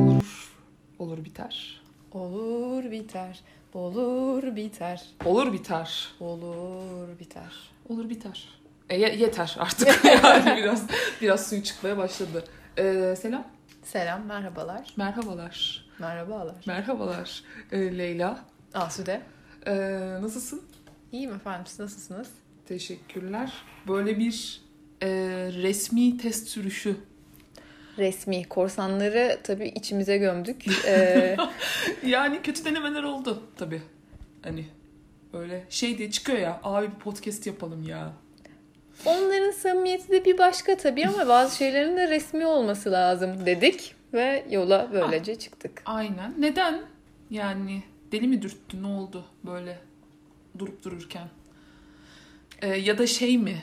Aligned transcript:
Olur. 0.00 0.50
Olur 0.98 1.24
biter. 1.24 1.80
Olur 2.12 2.90
biter, 2.90 3.40
olur 3.74 4.56
biter, 4.56 5.02
Olur 5.24 5.52
biter. 5.52 6.08
olur 6.20 7.18
biter. 7.20 7.52
Olur 7.88 8.08
biter. 8.10 8.48
E, 8.90 9.00
ye- 9.00 9.16
yeter 9.16 9.56
artık. 9.58 10.04
yani 10.04 10.56
biraz 10.56 10.86
biraz 11.22 11.48
suyu 11.48 11.62
çıkmaya 11.62 11.96
başladı. 11.96 12.44
Ee, 12.78 13.14
selam. 13.18 13.46
Selam, 13.82 14.24
merhabalar. 14.26 14.92
Merhabalar. 14.96 15.86
Merhabalar. 15.98 16.54
Merhabalar. 16.66 17.42
Ee, 17.72 17.98
Leyla. 17.98 18.44
Asude. 18.74 19.22
Ee, 19.66 19.72
nasılsın? 20.22 20.62
İyiyim 21.12 21.34
efendim, 21.34 21.66
siz 21.66 21.80
nasılsınız? 21.80 22.28
Teşekkürler. 22.68 23.52
Böyle 23.88 24.18
bir 24.18 24.60
e, 25.02 25.08
resmi 25.62 26.16
test 26.18 26.48
sürüşü. 26.48 26.96
Resmi, 27.98 28.44
korsanları 28.44 29.38
tabii 29.44 29.68
içimize 29.68 30.18
gömdük. 30.18 30.64
Ee, 30.86 31.36
Yani 32.06 32.42
kötü 32.42 32.64
denemeler 32.64 33.02
oldu 33.02 33.42
tabii. 33.56 33.82
Hani 34.42 34.64
böyle 35.32 35.64
şey 35.70 35.98
diye 35.98 36.10
çıkıyor 36.10 36.38
ya. 36.38 36.60
Abi 36.62 36.86
bir 36.86 36.94
podcast 37.00 37.46
yapalım 37.46 37.88
ya. 37.88 38.12
onların 39.04 39.50
samimiyeti 39.50 40.08
de 40.08 40.24
bir 40.24 40.38
başka 40.38 40.76
tabii 40.76 41.06
ama 41.08 41.28
bazı 41.28 41.56
şeylerin 41.56 41.96
de 41.96 42.08
resmi 42.08 42.46
olması 42.46 42.92
lazım 42.92 43.46
dedik. 43.46 43.94
Ve 44.12 44.44
yola 44.50 44.88
böylece 44.92 45.38
çıktık. 45.38 45.82
Aynen. 45.86 46.34
Neden? 46.38 46.80
Yani 47.30 47.82
deli 48.12 48.26
mi 48.28 48.42
dürttü? 48.42 48.82
Ne 48.82 48.86
oldu 48.86 49.24
böyle 49.46 49.78
durup 50.58 50.84
dururken? 50.84 51.28
Ee, 52.62 52.68
ya 52.68 52.98
da 52.98 53.06
şey 53.06 53.38
mi? 53.38 53.56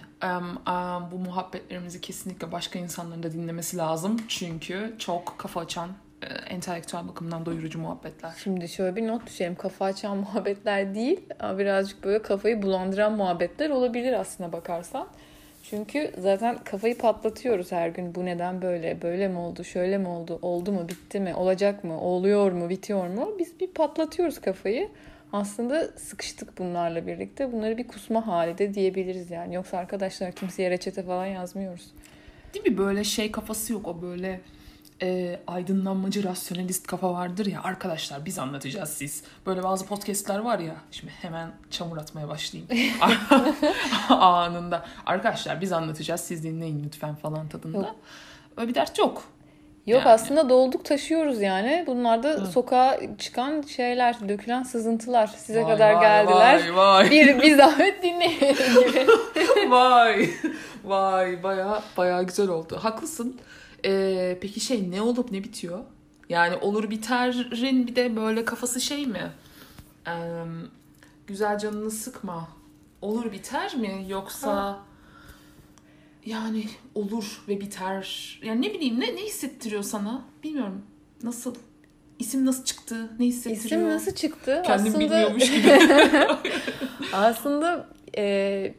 bu 1.11 1.17
muhabbetlerimizi 1.17 2.01
kesinlikle 2.01 2.51
başka 2.51 2.79
insanların 2.79 3.23
da 3.23 3.33
dinlemesi 3.33 3.77
lazım. 3.77 4.21
Çünkü 4.27 4.95
çok 4.99 5.35
kafa 5.37 5.61
açan, 5.61 5.89
e, 6.21 6.25
entelektüel 6.53 7.07
bakımdan 7.07 7.45
doyurucu 7.45 7.79
muhabbetler. 7.79 8.31
Şimdi 8.43 8.69
şöyle 8.69 8.95
bir 8.95 9.07
not 9.07 9.27
düşelim. 9.27 9.55
Kafa 9.55 9.85
açan 9.85 10.17
muhabbetler 10.33 10.95
değil. 10.95 11.19
Birazcık 11.57 12.03
böyle 12.03 12.21
kafayı 12.21 12.61
bulandıran 12.61 13.13
muhabbetler 13.13 13.69
olabilir 13.69 14.13
aslına 14.13 14.51
bakarsan. 14.51 15.07
Çünkü 15.63 16.11
zaten 16.17 16.57
kafayı 16.63 16.97
patlatıyoruz 16.97 17.71
her 17.71 17.89
gün. 17.89 18.15
Bu 18.15 18.25
neden 18.25 18.61
böyle? 18.61 19.01
Böyle 19.01 19.27
mi 19.27 19.37
oldu? 19.37 19.63
Şöyle 19.63 19.97
mi 19.97 20.07
oldu? 20.07 20.39
Oldu 20.41 20.71
mu? 20.71 20.89
Bitti 20.89 21.19
mi? 21.19 21.35
Olacak 21.35 21.83
mı? 21.83 22.01
Oluyor 22.01 22.51
mu? 22.51 22.69
Bitiyor 22.69 23.07
mu? 23.07 23.35
Biz 23.39 23.59
bir 23.59 23.67
patlatıyoruz 23.67 24.41
kafayı. 24.41 24.89
Aslında 25.33 25.87
sıkıştık 25.87 26.57
bunlarla 26.59 27.07
birlikte. 27.07 27.51
Bunları 27.53 27.77
bir 27.77 27.87
kusma 27.87 28.27
hali 28.27 28.57
de 28.57 28.73
diyebiliriz 28.73 29.31
yani. 29.31 29.55
Yoksa 29.55 29.77
arkadaşlar 29.77 30.31
kimseye 30.31 30.69
reçete 30.69 31.03
falan 31.03 31.25
yazmıyoruz. 31.25 31.91
Değil 32.53 32.67
mi? 32.69 32.77
Böyle 32.77 33.03
şey 33.03 33.31
kafası 33.31 33.73
yok. 33.73 33.87
O 33.87 34.01
böyle 34.01 34.41
e, 35.01 35.39
aydınlanmacı, 35.47 36.23
rasyonelist 36.23 36.87
kafa 36.87 37.13
vardır 37.13 37.45
ya. 37.45 37.63
Arkadaşlar 37.63 38.25
biz 38.25 38.39
anlatacağız 38.39 38.89
siz. 38.89 39.23
Böyle 39.45 39.63
bazı 39.63 39.85
podcastler 39.85 40.39
var 40.39 40.59
ya. 40.59 40.75
Şimdi 40.91 41.11
hemen 41.21 41.51
çamur 41.69 41.97
atmaya 41.97 42.27
başlayayım. 42.27 42.69
Anında. 44.09 44.85
Arkadaşlar 45.05 45.61
biz 45.61 45.71
anlatacağız 45.71 46.21
siz 46.21 46.43
dinleyin 46.43 46.83
lütfen 46.83 47.15
falan 47.15 47.47
tadında. 47.47 47.77
Yok. 47.77 47.95
Öyle 48.57 48.69
bir 48.69 48.75
dert 48.75 48.99
yok. 48.99 49.23
Yok 49.87 49.99
Yani. 49.99 50.09
aslında 50.09 50.49
dolduk 50.49 50.85
taşıyoruz 50.85 51.41
yani. 51.41 51.83
Bunlar 51.87 52.23
da 52.23 52.45
sokağa 52.45 52.99
çıkan 53.17 53.61
şeyler, 53.61 54.29
dökülen 54.29 54.63
sızıntılar. 54.63 55.27
Size 55.27 55.63
Vay, 55.63 55.73
kadar 55.73 55.93
vay, 55.93 56.01
geldiler. 56.01 56.69
Vay 56.69 56.75
vay. 56.75 57.11
Bir, 57.11 57.41
bir 57.41 57.57
zahmet 57.57 58.03
dinleyin 58.03 58.39
gibi. 58.39 59.07
vay. 59.71 60.29
Vay 60.83 61.43
baya 61.43 61.83
baya 61.97 62.23
güzel 62.23 62.49
oldu. 62.49 62.79
Haklısın. 62.81 63.39
Ee, 63.85 64.37
peki 64.41 64.59
şey 64.59 64.91
ne 64.91 65.01
olup 65.01 65.31
ne 65.31 65.43
bitiyor? 65.43 65.79
Yani 66.29 66.55
olur 66.55 66.89
biterin 66.89 67.87
bir 67.87 67.95
de 67.95 68.15
böyle 68.15 68.45
kafası 68.45 68.81
şey 68.81 69.05
mi? 69.05 69.31
Ee, 70.07 70.11
güzel 71.27 71.57
canını 71.57 71.91
sıkma. 71.91 72.47
Olur 73.01 73.31
biter 73.31 73.75
mi 73.75 74.05
yoksa 74.07 74.79
yani 76.25 76.63
olur 76.95 77.41
ve 77.47 77.61
biter. 77.61 78.39
Yani 78.43 78.61
ne 78.61 78.73
bileyim 78.73 78.99
ne 78.99 79.15
ne 79.15 79.21
hissettiriyor 79.21 79.83
sana? 79.83 80.21
Bilmiyorum. 80.43 80.81
Nasıl? 81.23 81.55
İsim 82.19 82.45
nasıl 82.45 82.63
çıktı? 82.63 83.09
Ne 83.19 83.25
hissettiriyor? 83.25 83.81
İsim 83.81 83.89
nasıl 83.89 84.11
çıktı? 84.11 84.63
Kendim 84.65 84.85
aslında 84.87 84.99
bilmiyormuş 84.99 85.51
gibi. 85.55 85.79
aslında 87.13 87.87
e, 88.17 88.23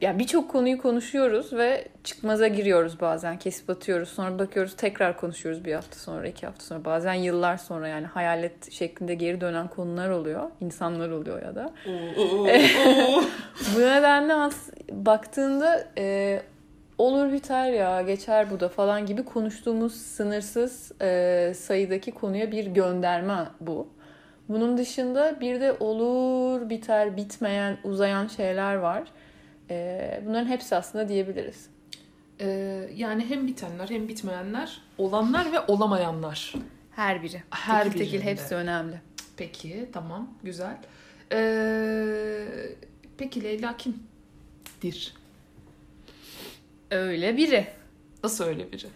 yani 0.01 0.19
birçok 0.19 0.51
konuyu 0.51 0.79
konuşuyoruz 0.83 1.53
ve 1.53 1.89
çıkmaza 2.05 2.49
giriyoruz 2.49 3.01
bazen. 3.01 3.39
Kesip 3.39 3.71
atıyoruz. 3.71 4.09
Sonra 4.09 4.39
bakıyoruz 4.39 4.77
tekrar 4.77 5.17
konuşuyoruz 5.17 5.65
bir 5.65 5.75
hafta 5.75 5.99
sonra, 5.99 6.29
iki 6.29 6.47
hafta 6.47 6.65
sonra. 6.65 6.85
Bazen 6.85 7.15
yıllar 7.15 7.57
sonra 7.57 7.89
yani 7.89 8.07
hayalet 8.07 8.73
şeklinde 8.73 9.15
geri 9.15 9.41
dönen 9.41 9.69
konular 9.69 10.11
oluyor. 10.11 10.51
insanlar 10.61 11.11
oluyor 11.11 11.43
ya 11.43 11.55
da. 11.55 11.75
Bu 13.77 13.81
nedenle 13.81 14.35
az 14.35 14.71
baktığında 14.91 15.89
e, 15.99 16.43
olur 17.07 17.33
biter 17.33 17.73
ya 17.73 18.03
geçer 18.03 18.51
bu 18.51 18.61
da 18.61 18.69
falan 18.69 19.07
gibi 19.07 19.25
konuştuğumuz 19.25 19.95
sınırsız 19.95 20.93
e, 21.03 21.53
sayıdaki 21.57 22.11
konuya 22.11 22.53
bir 22.53 22.67
gönderme 22.67 23.49
bu. 23.61 23.89
Bunun 24.49 24.79
dışında 24.79 25.41
bir 25.41 25.61
de 25.61 25.73
olur 25.73 26.71
biter 26.71 27.17
bitmeyen 27.17 27.79
uzayan 27.85 28.27
şeyler 28.27 28.75
var. 28.75 29.03
E, 29.71 30.23
bunların 30.27 30.47
hepsi 30.47 30.77
aslında 30.77 31.09
diyebiliriz. 31.09 31.73
Ee, 32.41 32.89
yani 32.95 33.25
hem 33.29 33.47
bitenler 33.47 33.89
hem 33.89 34.09
bitmeyenler, 34.09 34.81
olanlar 34.99 35.53
ve 35.53 35.61
olamayanlar. 35.61 36.55
Her 36.97 37.23
biri. 37.23 37.43
Her 37.51 37.85
tekil 37.85 37.99
tekil 37.99 38.13
birinde. 38.13 38.31
hepsi 38.31 38.55
önemli. 38.55 39.01
Peki, 39.37 39.89
tamam, 39.93 40.31
güzel. 40.43 40.77
Ee, 41.33 42.47
peki 43.19 43.45
Leyla 43.45 43.77
kimdir? 43.77 45.15
Öyle 46.93 47.37
biri. 47.37 47.67
Nasıl 48.25 48.45
öyle 48.45 48.73
biri? 48.73 48.87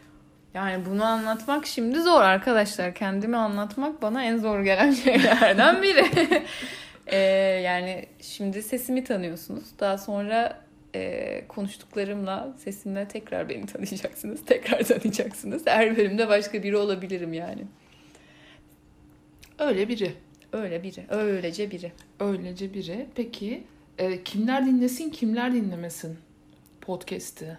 Yani 0.55 0.87
bunu 0.87 1.05
anlatmak 1.05 1.67
şimdi 1.67 2.01
zor 2.01 2.21
arkadaşlar. 2.21 2.95
Kendimi 2.95 3.37
anlatmak 3.37 4.03
bana 4.03 4.25
en 4.25 4.39
zor 4.39 4.61
gelen 4.61 4.91
şeylerden 5.05 5.83
biri. 5.83 6.05
Ee, 7.07 7.17
yani 7.65 8.07
şimdi 8.21 8.63
sesimi 8.63 9.05
tanıyorsunuz. 9.05 9.65
Daha 9.81 9.99
sonra 9.99 10.61
e, 10.95 11.45
konuştuklarımla, 11.49 12.55
sesimle 12.65 13.09
tekrar 13.09 13.49
beni 13.49 13.67
tanıyacaksınız. 13.67 14.45
Tekrar 14.45 14.83
tanıyacaksınız. 14.83 15.63
Her 15.67 15.97
bölümde 15.97 16.29
başka 16.29 16.63
biri 16.63 16.77
olabilirim 16.77 17.33
yani. 17.33 17.63
Öyle 19.59 19.89
biri. 19.89 20.13
Öyle 20.53 20.83
biri. 20.83 21.05
Öylece 21.09 21.71
biri. 21.71 21.93
Öylece 22.21 22.75
biri. 22.75 23.07
Peki 23.15 23.65
e, 23.99 24.23
kimler 24.23 24.67
dinlesin, 24.67 25.11
kimler 25.11 25.53
dinlemesin 25.53 26.19
podcast'i? 26.81 27.59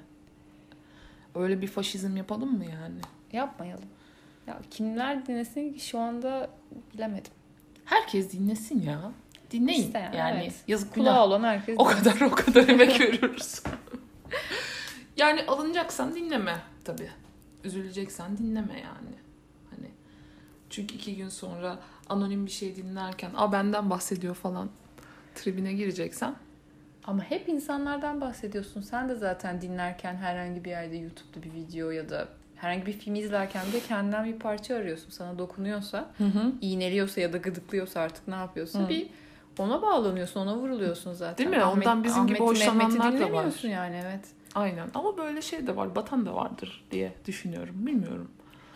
Öyle 1.37 1.61
bir 1.61 1.67
faşizm 1.67 2.17
yapalım 2.17 2.57
mı 2.57 2.65
yani? 2.65 2.99
Yapmayalım. 3.31 3.89
Ya 4.47 4.59
kimler 4.71 5.25
dinlesin 5.25 5.73
ki 5.73 5.79
şu 5.79 5.99
anda 5.99 6.49
bilemedim. 6.93 7.31
Herkes 7.85 8.31
dinlesin 8.31 8.81
ya. 8.81 9.11
Dinleyin. 9.51 9.83
İsteyen, 9.83 10.13
yani 10.13 10.39
evet. 10.43 10.53
yazık 10.67 10.93
Kulağı 10.93 11.13
günah. 11.13 11.23
olan 11.23 11.43
herkes 11.43 11.75
O 11.79 11.83
kadar 11.83 12.21
o 12.21 12.31
kadar 12.31 12.67
emek 12.67 12.99
veriyoruz. 12.99 13.63
yani 15.17 15.43
alınacaksan 15.47 16.15
dinleme 16.15 16.57
tabii. 16.83 17.09
Üzüleceksen 17.63 18.37
dinleme 18.37 18.73
yani. 18.73 19.15
Hani 19.69 19.91
çünkü 20.69 20.95
iki 20.95 21.15
gün 21.15 21.29
sonra 21.29 21.79
anonim 22.09 22.45
bir 22.45 22.51
şey 22.51 22.75
dinlerken 22.75 23.31
a 23.35 23.51
benden 23.51 23.89
bahsediyor 23.89 24.35
falan 24.35 24.69
tribine 25.35 25.73
gireceksen 25.73 26.35
Ama 27.07 27.23
hep 27.23 27.49
insanlardan 27.49 28.21
bahsediyorsun. 28.21 28.81
Sen 28.81 29.09
de 29.09 29.15
zaten 29.15 29.61
dinlerken 29.61 30.15
herhangi 30.15 30.65
bir 30.65 30.69
yerde 30.69 30.95
YouTube'da 30.95 31.43
bir 31.43 31.53
video 31.53 31.89
ya 31.89 32.09
da 32.09 32.27
herhangi 32.55 32.85
bir 32.85 32.93
film 32.93 33.15
izlerken 33.15 33.65
de 33.73 33.79
kendinden 33.79 34.25
bir 34.25 34.39
parça 34.39 34.75
arıyorsun. 34.75 35.09
Sana 35.09 35.39
dokunuyorsa, 35.39 36.09
iğneliyorsa 36.61 37.21
ya 37.21 37.33
da 37.33 37.37
gıdıklıyorsa 37.37 38.01
artık 38.01 38.27
ne 38.27 38.35
yapıyorsa 38.35 38.79
Hı. 38.79 38.89
bir 38.89 39.07
ona 39.59 39.81
bağlanıyorsun, 39.81 40.39
ona 40.39 40.57
vuruluyorsun 40.57 41.13
zaten. 41.13 41.37
Değil 41.37 41.57
mi? 41.57 41.65
Ondan 41.65 42.03
bizim 42.03 42.27
gibi 42.27 42.37
Ahmet'i, 42.43 42.43
Mehmet'i 42.43 42.67
hoşlananlar 42.99 43.19
da 43.19 43.33
var. 43.33 43.63
yani 43.63 44.01
evet. 44.05 44.25
aynen 44.55 44.89
ama 44.93 45.17
böyle 45.17 45.41
şey 45.41 45.67
de 45.67 45.75
var 45.75 45.95
batan 45.95 46.25
da 46.25 46.35
vardır 46.35 46.85
diye 46.91 47.13
düşünüyorum 47.25 47.75
bilmiyorum. 47.87 48.31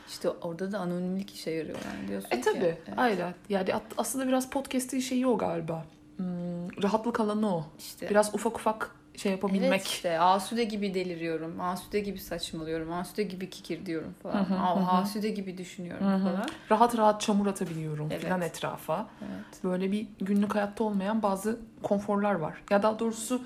İşte 0.07 0.30
orada 0.30 0.72
da 0.72 0.80
anonimlik 0.80 1.34
işe 1.36 1.51
yarıyor 1.51 1.77
yani 1.95 2.07
diyorsun 2.07 2.30
E 2.31 2.36
ki. 2.36 2.42
tabii 2.42 2.57
evet. 2.60 2.77
aynen 2.98 3.34
yani 3.50 3.69
aslında 3.98 4.27
biraz 4.27 4.50
podcast'in 4.50 5.00
şeyi 5.00 5.27
o 5.27 5.38
galiba. 5.38 5.86
Hmm, 6.18 6.84
rahatlık 6.84 7.19
alanı 7.19 7.56
o. 7.56 7.66
İşte 7.80 8.10
Biraz 8.10 8.36
ufak 8.36 8.56
ufak 8.56 8.96
şey 9.16 9.31
yapabilmek. 9.31 9.68
Evet 9.69 9.88
işte 9.88 10.19
Asude 10.19 10.63
gibi 10.63 10.94
deliriyorum. 10.94 11.62
Asude 11.62 12.00
gibi 12.00 12.19
saçmalıyorum. 12.19 12.94
Asude 12.94 13.24
gibi 13.24 13.50
kikir 13.50 13.86
diyorum 13.86 14.16
falan. 14.24 14.50
Hı 14.50 14.54
hı, 14.54 14.58
hı. 14.58 14.86
Asude 14.92 15.30
gibi 15.30 15.58
düşünüyorum 15.58 16.08
Hı 16.08 16.16
hı. 16.16 16.24
falan. 16.24 16.50
Rahat 16.72 16.98
rahat 16.98 17.22
çamur 17.22 17.48
atabiliyorum 17.48 18.08
Evet. 18.12 18.22
filan 18.22 18.42
etrafa. 18.42 19.08
Evet. 19.22 19.63
Böyle 19.63 19.92
bir 19.92 20.08
günlük 20.22 20.56
hayatta 20.56 20.84
olmayan 20.84 21.24
bazı 21.24 21.60
konforlar 21.84 22.34
var. 22.36 22.63
Ya 22.69 22.84
daha 22.84 23.00
doğrusu 23.00 23.42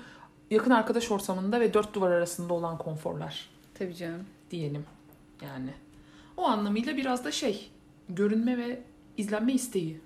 yakın 0.50 0.70
arkadaş 0.70 1.10
ortamında 1.10 1.60
ve 1.60 1.74
dört 1.74 1.94
duvar 1.94 2.10
arasında 2.10 2.54
olan 2.54 2.78
konforlar 2.78 3.48
Tabii 3.74 3.94
canım. 3.94 4.24
diyelim 4.50 4.86
yani. 5.42 5.70
O 6.36 6.44
anlamıyla 6.44 6.96
biraz 6.96 7.24
da 7.24 7.32
şey 7.32 7.70
görünme 8.08 8.56
ve 8.58 8.80
izlenme 9.16 9.52
isteği. 9.52 10.00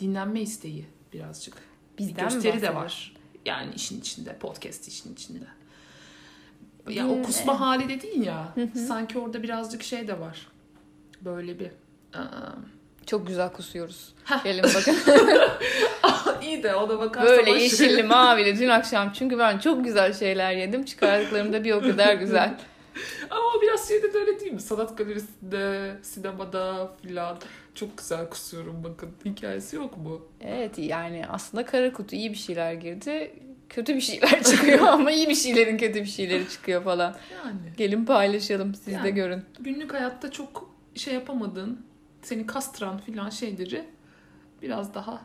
Dinlenme 0.00 0.40
isteği 0.40 0.86
birazcık. 1.12 1.54
Bizden 1.98 2.28
bir 2.28 2.34
gösteri 2.34 2.62
de 2.62 2.74
var. 2.74 3.14
Yani 3.46 3.74
işin 3.74 4.00
içinde, 4.00 4.36
podcast 4.36 4.88
işin 4.88 5.12
içinde. 5.12 5.44
Ya 6.88 7.08
Değil 7.08 7.18
o 7.20 7.22
kusma 7.22 7.60
hali 7.60 7.88
dedin 7.88 8.22
ya. 8.22 8.54
sanki 8.88 9.18
orada 9.18 9.42
birazcık 9.42 9.82
şey 9.82 10.08
de 10.08 10.20
var. 10.20 10.46
Böyle 11.20 11.58
bir 11.58 11.70
aa, 12.14 12.52
Çok 13.06 13.26
güzel 13.26 13.52
kusuyoruz. 13.52 14.14
Heh. 14.24 14.44
Gelin 14.44 14.64
bakın. 14.64 14.96
iyi 16.42 16.62
de 16.62 16.74
o 16.74 16.88
da 16.88 16.98
bakarsan 16.98 17.36
Böyle 17.36 17.50
yeşilli 17.50 18.02
mavili 18.02 18.58
dün 18.58 18.68
akşam. 18.68 19.12
Çünkü 19.12 19.38
ben 19.38 19.58
çok 19.58 19.84
güzel 19.84 20.12
şeyler 20.12 20.52
yedim. 20.52 20.84
Çıkardıklarım 20.84 21.52
da 21.52 21.64
bir 21.64 21.72
o 21.72 21.80
kadar 21.80 22.14
güzel. 22.14 22.54
Ama 23.30 23.42
o 23.58 23.62
biraz 23.62 23.88
şeyde 23.88 24.14
de 24.14 24.18
öyle 24.18 24.40
değil 24.40 24.52
mi? 24.52 24.60
Sanat 24.60 24.98
galerisinde, 24.98 25.96
sinemada 26.02 26.92
filan. 27.02 27.38
Çok 27.74 27.98
güzel 27.98 28.28
kusuyorum 28.30 28.84
bakın. 28.84 29.10
Hikayesi 29.24 29.76
yok 29.76 29.96
mu? 29.96 30.26
Evet 30.40 30.78
yani 30.78 31.24
aslında 31.28 31.64
kara 31.66 31.92
kutu 31.92 32.16
iyi 32.16 32.30
bir 32.32 32.38
şeyler 32.38 32.72
girdi. 32.72 33.34
Kötü 33.68 33.94
bir 33.94 34.00
şeyler 34.00 34.42
çıkıyor 34.50 34.78
ama 34.78 35.10
iyi 35.10 35.28
bir 35.28 35.34
şeylerin 35.34 35.78
kötü 35.78 36.00
bir 36.00 36.06
şeyleri 36.06 36.48
çıkıyor 36.48 36.84
falan. 36.84 37.16
Yani. 37.44 37.60
Gelin 37.76 38.04
paylaşalım 38.04 38.74
siz 38.74 38.86
de 38.86 38.90
Yani. 38.92 39.14
görün. 39.14 39.42
Günlük 39.60 39.94
hayatta 39.94 40.30
çok 40.30 40.70
şey 40.94 41.14
yapamadığın, 41.14 41.86
seni 42.22 42.46
kastıran 42.46 42.98
filan 42.98 43.30
şeyleri 43.30 43.84
biraz 44.62 44.94
daha 44.94 45.22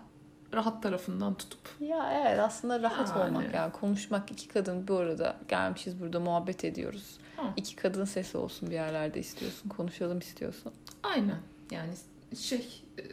rahat 0.54 0.84
tarafından 0.84 1.34
tutup. 1.34 1.60
Ya 1.80 2.24
evet 2.26 2.40
aslında 2.40 2.82
rahat 2.82 3.10
Yani. 3.10 3.30
olmak 3.30 3.54
yani 3.54 3.72
konuşmak 3.72 4.32
iki 4.32 4.48
kadın 4.48 4.88
bu 4.88 4.98
arada 4.98 5.38
gelmişiz 5.48 6.00
burada 6.00 6.20
muhabbet 6.20 6.66
ediyoruz. 6.66 7.18
Ha. 7.36 7.54
İki 7.58 7.76
kadın 7.76 8.06
sesi 8.06 8.38
olsun 8.38 8.70
bir 8.70 8.76
yerlerde 8.76 9.20
istiyorsun 9.20 9.70
konuşalım 9.70 10.20
istiyorsun. 10.20 10.74
Aynen. 11.04 11.38
Yani 11.72 11.92
şey 12.40 12.84
eee, 12.98 13.06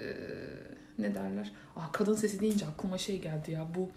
ne 0.98 1.14
derler? 1.14 1.50
Aa, 1.76 1.92
kadın 1.92 2.14
sesi 2.14 2.40
deyince 2.40 2.66
aklıma 2.66 2.98
şey 2.98 3.20
geldi 3.20 3.50
ya 3.50 3.66
bu 3.76 3.90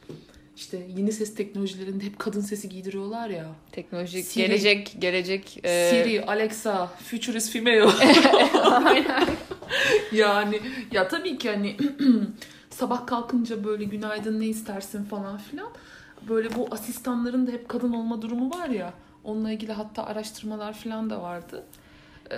işte 0.56 0.88
yeni 0.98 1.12
ses 1.12 1.36
teknolojilerinde 1.36 2.04
hep 2.04 2.20
kadın 2.20 2.42
sesi 2.42 2.70
giydiriyorlar 2.70 3.30
ya. 3.30 3.46
Teknolojik 3.72 4.26
Siri. 4.26 4.48
gelecek 4.48 4.96
gelecek 5.00 5.60
e, 5.64 5.90
Siri, 5.90 6.26
Alexa, 6.26 6.88
Future 6.88 7.38
is 7.38 7.52
female. 7.52 7.84
Aynen. 8.86 9.28
yani 10.12 10.60
ya 10.92 11.08
tabii 11.08 11.38
ki 11.38 11.50
hani 11.50 11.78
sabah 12.78 13.08
kalkınca 13.08 13.64
böyle 13.64 13.84
günaydın 13.84 14.40
ne 14.40 14.46
istersin 14.46 15.04
falan 15.04 15.38
filan. 15.38 15.70
Böyle 16.30 16.56
bu 16.56 16.68
asistanların 16.72 17.48
da 17.48 17.52
hep 17.52 17.70
kadın 17.70 17.94
olma 17.94 18.22
durumu 18.22 18.50
var 18.50 18.70
ya. 18.70 18.94
Onunla 19.24 19.52
ilgili 19.52 19.74
hatta 19.74 20.06
araştırmalar 20.06 20.74
falan 20.74 21.10
da 21.10 21.22
vardı. 21.22 21.64
Ee, 22.32 22.38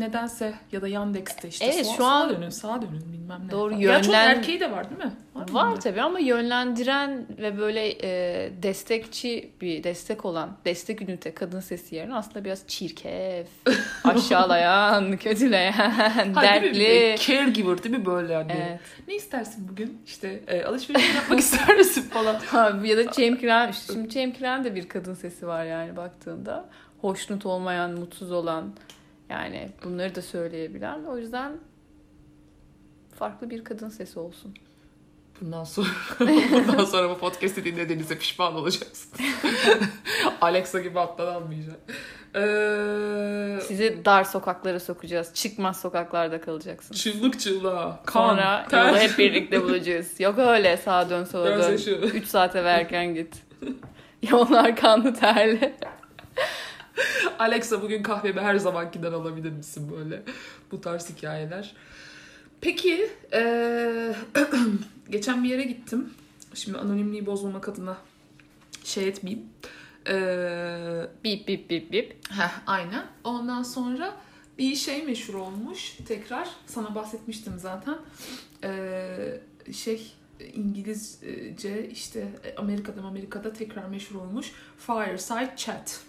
nedense 0.00 0.54
ya 0.72 0.82
da 0.82 0.88
Yandex'te 0.88 1.48
işte 1.48 1.64
Evet, 1.64 1.86
sağa, 1.86 1.94
şu 1.96 2.04
an- 2.04 2.28
sağa 2.28 2.36
dönün 2.36 2.48
sağa 2.50 2.82
dönün 2.82 3.12
bilmem 3.12 3.40
ne. 3.46 3.50
Doğru, 3.50 3.70
falan. 3.70 3.80
Ya 3.82 4.02
çok 4.02 4.14
yönlen- 4.14 4.28
erkeği 4.28 4.60
de 4.60 4.70
var 4.70 4.90
değil 4.90 5.04
mi? 5.04 5.12
Var 5.34 5.70
öyle? 5.70 5.80
tabii 5.80 6.02
ama 6.02 6.18
yönlendiren 6.18 7.26
ve 7.38 7.58
böyle 7.58 7.88
e, 8.02 8.50
destekçi 8.62 9.50
bir 9.60 9.84
destek 9.84 10.24
olan 10.24 10.56
destek 10.64 11.02
ünite 11.02 11.34
kadın 11.34 11.60
sesi 11.60 11.94
yerine 11.94 12.14
aslında 12.14 12.44
biraz 12.44 12.66
çirkef, 12.66 13.46
aşağılayan, 14.04 15.16
kötüleyen, 15.16 15.72
Ha, 15.72 16.24
değil 16.24 16.28
mi? 16.28 16.34
Dertli. 16.42 17.16
Caregiver 17.26 17.82
değil 17.82 17.96
mi 17.98 18.06
böyle 18.06 18.34
hani? 18.34 18.52
Evet. 18.52 18.80
Ne 19.08 19.14
istersin 19.14 19.68
bugün? 19.68 20.02
İşte 20.06 20.40
e, 20.46 20.64
alışveriş 20.64 21.14
yapmak 21.14 21.38
ister 21.38 21.76
misin 21.76 22.02
falan. 22.02 22.34
Ha, 22.46 22.72
ya 22.84 22.96
da 22.96 23.12
çemkiren, 23.12 23.70
işte 23.72 23.92
şimdi 23.92 24.08
çemkiren 24.08 24.64
de 24.64 24.74
bir 24.74 24.88
kadın 24.88 25.14
sesi 25.14 25.46
var 25.46 25.64
yani 25.64 25.96
baktığında. 25.96 26.68
Hoşnut 27.00 27.46
olmayan, 27.46 27.90
mutsuz 27.90 28.32
olan 28.32 28.72
yani 29.32 29.70
bunları 29.84 30.14
da 30.14 30.22
söyleyebilen. 30.22 31.04
O 31.04 31.18
yüzden 31.18 31.52
farklı 33.18 33.50
bir 33.50 33.64
kadın 33.64 33.88
sesi 33.88 34.18
olsun. 34.18 34.54
Bundan 35.40 35.64
sonra 35.64 35.88
bundan 36.50 36.84
sonra 36.84 37.10
bu 37.10 37.18
podcast'i 37.18 37.64
dinlediğinizde 37.64 38.18
pişman 38.18 38.54
olacaksınız. 38.54 39.22
Alexa 40.40 40.80
gibi 40.80 41.00
alttan 41.00 41.26
almayacak. 41.26 41.76
Ee, 42.34 43.58
Sizi 43.66 44.04
dar 44.04 44.24
sokaklara 44.24 44.80
sokacağız. 44.80 45.34
Çıkmaz 45.34 45.80
sokaklarda 45.80 46.40
kalacaksınız. 46.40 47.00
çığlık 47.00 47.40
çığlığa. 47.40 48.02
Kan. 48.06 48.28
Sonra 48.28 48.66
ter. 48.70 48.86
yolu 48.88 48.98
hep 48.98 49.18
birlikte 49.18 49.62
bulacağız. 49.62 50.20
Yok 50.20 50.38
öyle 50.38 50.76
sağa 50.76 51.10
dön 51.10 51.24
sola 51.24 51.58
dön. 51.58 51.76
şu. 51.76 51.90
3 51.90 52.26
saate 52.26 52.64
verken 52.64 53.14
git. 53.14 53.42
Yollar 54.30 54.76
kanlı 54.76 55.14
terli. 55.14 55.74
Alexa 57.38 57.82
bugün 57.82 58.02
kahvemi 58.02 58.40
her 58.40 58.56
zamankinden 58.56 59.12
alabilir 59.12 59.50
misin 59.50 59.92
böyle? 59.96 60.22
Bu 60.70 60.80
tarz 60.80 61.10
hikayeler. 61.10 61.74
Peki 62.60 63.10
ee, 63.32 64.14
geçen 65.10 65.44
bir 65.44 65.48
yere 65.48 65.62
gittim. 65.64 66.10
Şimdi 66.54 66.78
anonimliği 66.78 67.26
bozmamak 67.26 67.68
adına 67.68 67.96
şey 68.84 69.08
etmeyeyim. 69.08 69.46
Ee, 70.08 71.06
Bip 71.24 71.48
bip 71.48 71.70
bip 71.70 71.92
bip. 71.92 72.16
Heh, 72.30 72.60
aynen. 72.66 73.06
Ondan 73.24 73.62
sonra 73.62 74.16
bir 74.58 74.74
şey 74.76 75.02
meşhur 75.02 75.34
olmuş. 75.34 75.96
Tekrar 76.08 76.48
sana 76.66 76.94
bahsetmiştim 76.94 77.52
zaten. 77.58 77.98
Ee, 78.64 79.40
şey 79.72 80.12
İngilizce 80.54 81.88
işte 81.88 82.28
Amerika'da 82.56 83.02
Amerika'da 83.02 83.52
tekrar 83.52 83.84
meşhur 83.84 84.20
olmuş. 84.20 84.52
Fireside 84.78 85.54
Chat. 85.56 86.00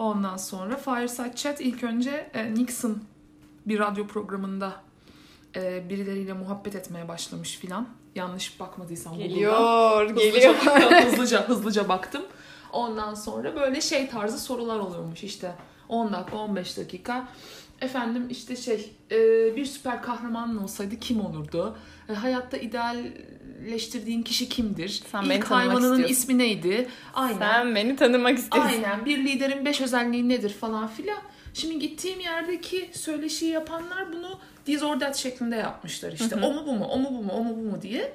Ondan 0.00 0.36
sonra 0.36 0.76
Fireside 0.76 1.36
Chat 1.36 1.60
ilk 1.60 1.82
önce 1.82 2.30
e, 2.34 2.54
Nixon 2.54 2.98
bir 3.66 3.78
radyo 3.78 4.06
programında 4.06 4.72
e, 5.56 5.88
birileriyle 5.88 6.32
muhabbet 6.32 6.74
etmeye 6.74 7.08
başlamış 7.08 7.56
filan. 7.56 7.88
Yanlış 8.14 8.60
bakmadıysam 8.60 9.12
Google'dan. 9.12 9.34
Geliyor, 9.34 10.02
geliyor. 10.10 10.54
hızlıca, 11.04 11.48
hızlıca 11.48 11.88
baktım. 11.88 12.22
Ondan 12.72 13.14
sonra 13.14 13.56
böyle 13.56 13.80
şey 13.80 14.08
tarzı 14.08 14.38
sorular 14.38 14.78
oluyormuş 14.78 15.24
işte. 15.24 15.54
10 15.88 16.12
dakika, 16.12 16.36
15 16.36 16.76
dakika. 16.76 17.28
Efendim 17.80 18.26
işte 18.30 18.56
şey, 18.56 18.92
e, 19.10 19.16
bir 19.56 19.64
süper 19.66 20.02
kahramanın 20.02 20.56
olsaydı 20.58 20.98
kim 21.00 21.20
olurdu? 21.26 21.76
E, 22.08 22.12
Hayatta 22.12 22.56
idealleştirdiğin 22.56 24.22
kişi 24.22 24.48
kimdir? 24.48 25.02
Sen 25.12 25.22
beni 25.30 25.34
İlk 25.38 25.46
tanımak 25.48 25.68
hayvanının 25.68 25.90
istiyorsun. 26.02 26.12
ismi 26.14 26.38
neydi? 26.38 26.88
Aynen. 27.14 27.38
Sen 27.38 27.74
beni 27.74 27.96
tanımak 27.96 28.38
istiyorsun. 28.38 28.72
Aynen. 28.82 29.04
Bir 29.04 29.18
liderin 29.18 29.64
beş 29.64 29.80
özelliği 29.80 30.28
nedir 30.28 30.50
falan 30.50 30.88
filan. 30.88 31.18
Şimdi 31.54 31.78
gittiğim 31.78 32.20
yerdeki 32.20 32.90
söyleşiyi 32.92 33.50
yapanlar 33.52 34.12
bunu 34.12 34.38
that 35.00 35.16
şeklinde 35.16 35.56
yapmışlar 35.56 36.12
işte. 36.12 36.36
O 36.42 36.52
mu 36.52 36.62
bu 36.66 36.72
mu, 36.72 36.84
o 36.84 36.98
mu 36.98 37.08
bu 37.10 37.22
mu, 37.22 37.32
o 37.32 37.44
mu 37.44 37.56
bu 37.56 37.62
mu 37.70 37.82
diye. 37.82 38.12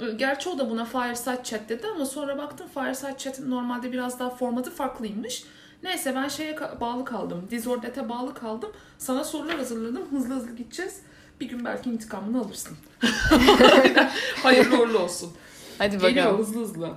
Ee, 0.00 0.04
Gerçi 0.16 0.48
o 0.48 0.58
da 0.58 0.70
buna 0.70 0.84
Fireside 0.84 1.40
Chat 1.44 1.68
dedi 1.68 1.86
ama 1.94 2.06
sonra 2.06 2.38
baktım 2.38 2.66
Fireside 2.74 3.18
Chat'in 3.18 3.50
normalde 3.50 3.92
biraz 3.92 4.18
daha 4.20 4.30
formatı 4.30 4.70
farklıymış. 4.70 5.44
Neyse 5.84 6.14
ben 6.14 6.28
şeye 6.28 6.56
bağlı 6.80 7.04
kaldım. 7.04 7.48
That'e 7.82 8.08
bağlı 8.08 8.34
kaldım. 8.34 8.72
Sana 8.98 9.24
sorular 9.24 9.56
hazırladım. 9.56 10.06
Hızlı 10.10 10.34
hızlı 10.34 10.56
gideceğiz. 10.56 11.02
Bir 11.40 11.48
gün 11.48 11.64
belki 11.64 11.90
intikamını 11.90 12.40
alırsın. 12.40 12.76
Hayırlı 14.42 14.80
uğurlu 14.82 14.98
olsun. 14.98 15.32
Hadi 15.78 15.98
Geliyor 15.98 16.24
bakalım. 16.26 16.38
hızlı 16.40 16.60
hızlı. 16.60 16.90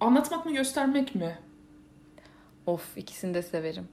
Anlatmak 0.00 0.46
mı 0.46 0.52
göstermek 0.52 1.14
mi? 1.14 1.38
Of 2.66 2.96
ikisini 2.96 3.34
de 3.34 3.42
severim. 3.42 3.88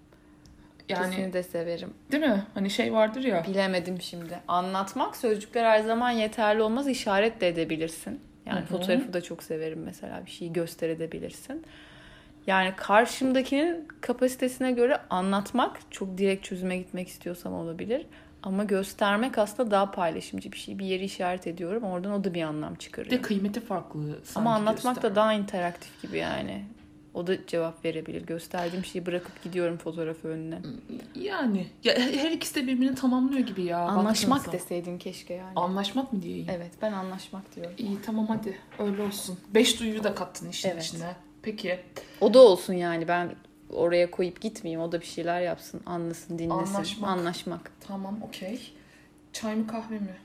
Yani 0.90 1.08
İkisini 1.08 1.34
de 1.34 1.44
severim. 1.44 1.94
Değil 2.12 2.24
mi? 2.24 2.44
Hani 2.54 2.70
şey 2.70 2.94
vardır 2.94 3.24
ya. 3.24 3.44
Bilemedim 3.48 4.02
şimdi. 4.02 4.40
Anlatmak 4.48 5.16
sözcükler 5.18 5.64
her 5.64 5.80
zaman 5.80 6.12
yeterli 6.12 6.62
olmaz. 6.62 6.88
İşaret 6.88 7.42
de 7.42 7.48
edebilirsin. 7.48 8.20
Yani 8.46 8.60
Hı 8.60 8.64
hı. 8.64 8.68
fotoğrafı 8.68 9.14
da 9.14 9.22
çok 9.22 9.44
severim 9.44 9.84
mesela. 9.86 10.26
Bir 10.26 10.32
şeyi 10.32 10.54
gösterebilirsin. 10.54 11.66
Yani 12.48 12.74
karşımdakinin 12.78 13.88
kapasitesine 14.02 14.72
göre 14.72 14.98
anlatmak 15.10 15.80
çok 15.92 16.18
direkt 16.18 16.46
çözüme 16.46 16.78
gitmek 16.78 17.08
istiyorsam 17.08 17.54
olabilir. 17.54 18.06
Ama 18.44 18.64
göstermek 18.64 19.38
aslında 19.38 19.72
daha 19.72 19.92
paylaşımcı 19.92 20.52
bir 20.52 20.58
şey. 20.58 20.80
Bir 20.80 20.86
yeri 20.86 21.04
işaret 21.04 21.48
ediyorum. 21.48 21.84
Oradan 21.84 22.12
o 22.12 22.24
da 22.24 22.34
bir 22.34 22.42
anlam 22.44 22.74
Bir 22.74 22.80
çıkarıyor. 22.80 23.12
de 23.12 23.22
kıymeti 23.22 23.60
farklı. 23.62 24.20
Ama 24.36 24.54
anlatmak 24.56 24.96
göster- 24.96 25.12
da 25.12 25.16
daha 25.16 25.34
interaktif 25.34 26.02
gibi 26.02 26.18
yani. 26.18 26.66
O 27.14 27.28
da 27.28 27.48
cevap 27.48 27.86
verebilir. 27.86 28.26
Gösterdiğim 28.26 28.86
şeyi 28.86 29.06
bırakıp 29.06 29.44
gidiyorum 29.44 29.78
fotoğrafı 29.78 30.28
önüne. 30.28 30.60
Yani. 31.16 31.68
Ya 31.84 31.94
her 31.98 32.32
ikisi 32.32 32.56
de 32.56 32.68
birbirini 32.68 32.96
tamamlıyor 32.96 33.48
gibi 33.48 33.64
ya. 33.64 33.80
Anlaşmak 33.80 34.38
baktığın 34.40 34.52
zaman. 34.52 34.62
deseydin 34.62 34.98
keşke 34.98 35.34
yani. 35.34 35.54
Anlaşmak 35.56 36.14
mı 36.14 36.22
diyeyim? 36.22 36.48
Evet 36.52 36.72
ben 36.82 36.94
anlaşmak 36.94 37.56
diyorum. 37.56 37.74
İyi 37.78 37.98
tamam 38.06 38.28
hadi. 38.28 38.58
Öyle 38.80 39.02
olsun. 39.02 39.40
Beş 39.54 39.80
duyuyu 39.80 40.04
da 40.04 40.16
kattın 40.16 40.50
işin 40.50 40.70
Evet. 40.70 40.84
içine. 40.84 41.16
Peki. 41.44 41.80
O 42.22 42.34
da 42.34 42.40
olsun 42.40 42.74
yani 42.74 43.08
ben 43.08 43.36
oraya 43.70 44.12
koyup 44.12 44.42
gitmeyeyim. 44.42 44.82
O 44.82 44.92
da 44.92 45.02
bir 45.02 45.06
şeyler 45.06 45.42
yapsın, 45.42 45.82
anlasın, 45.86 46.40
dinlesin. 46.40 46.74
Anlaşmak. 46.76 47.10
Anlaşmak. 47.10 47.72
Tamam 47.88 48.20
okey. 48.24 48.60
Çay 49.34 49.56
mı 49.56 49.68
kahve 49.68 49.96
mi? 49.96 50.16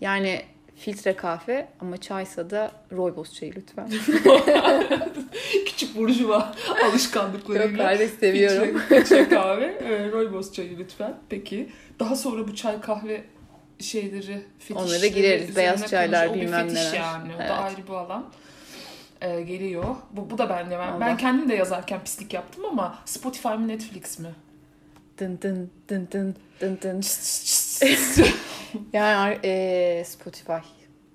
Yani 0.00 0.42
filtre 0.76 1.16
kahve 1.16 1.68
ama 1.80 1.96
çaysa 1.96 2.50
da 2.50 2.72
rooibos 2.92 3.32
çayı 3.34 3.52
lütfen. 3.56 3.90
Küçük 5.66 5.96
burjuva 5.96 6.54
Yok 6.68 6.84
alışkanlıklarıyla. 6.84 7.84
kardeş 7.84 8.10
seviyorum. 8.10 8.78
Filtre, 8.78 9.00
filtre 9.04 9.28
kahve, 9.28 9.64
e, 9.66 10.10
rooibos 10.12 10.52
çayı 10.52 10.78
lütfen. 10.78 11.14
Peki. 11.28 11.68
Daha 11.98 12.16
sonra 12.16 12.48
bu 12.48 12.54
çay 12.54 12.80
kahve 12.80 13.24
şeyleri, 13.80 14.42
fetişleri 14.58 14.78
Onlara 14.78 15.06
gireriz. 15.06 15.56
Beyaz 15.56 15.86
çaylar, 15.86 16.26
konuş- 16.28 16.36
o 16.38 16.40
bir 16.40 16.46
bilmem 16.46 16.68
fetiş 16.68 16.82
neler. 16.84 16.94
yani. 17.00 17.32
O 17.32 17.36
Evet. 17.40 17.48
da 17.50 17.54
ayrı 17.54 17.86
bir 17.86 17.92
alan. 17.92 18.26
E, 19.20 19.42
geliyor. 19.42 19.84
Bu, 20.12 20.30
bu 20.30 20.38
da 20.38 20.48
ben 20.48 20.70
de. 20.70 20.78
Ben, 20.78 20.88
Allah. 20.88 21.00
ben 21.00 21.16
kendim 21.16 21.48
de 21.48 21.54
yazarken 21.54 22.00
pislik 22.04 22.34
yaptım 22.34 22.64
ama 22.64 22.98
Spotify 23.04 23.48
mı 23.48 23.68
Netflix 23.68 24.18
mi? 24.18 24.28
Dın 25.18 25.38
dın 25.42 25.70
dın 25.88 26.08
dın 26.12 26.34
dın 26.60 26.78
dın. 26.82 27.00
Yani 28.92 29.38
e, 29.44 30.02
Spotify. 30.06 30.52